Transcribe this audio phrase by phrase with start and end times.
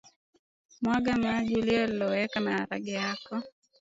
[0.81, 3.43] mwaga maji uliyolowekea maharage yako